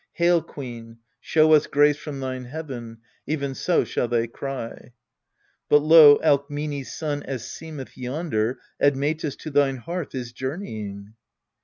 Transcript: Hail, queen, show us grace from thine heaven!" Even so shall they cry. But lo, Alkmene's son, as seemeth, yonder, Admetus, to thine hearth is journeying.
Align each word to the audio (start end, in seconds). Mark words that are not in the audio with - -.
Hail, 0.13 0.41
queen, 0.41 0.97
show 1.19 1.53
us 1.53 1.67
grace 1.67 1.97
from 1.97 2.19
thine 2.21 2.45
heaven!" 2.45 3.01
Even 3.27 3.53
so 3.53 3.83
shall 3.83 4.07
they 4.07 4.25
cry. 4.25 4.93
But 5.69 5.83
lo, 5.83 6.17
Alkmene's 6.23 6.91
son, 6.91 7.21
as 7.21 7.45
seemeth, 7.47 7.95
yonder, 7.95 8.57
Admetus, 8.81 9.35
to 9.35 9.51
thine 9.51 9.77
hearth 9.77 10.15
is 10.15 10.33
journeying. 10.33 11.13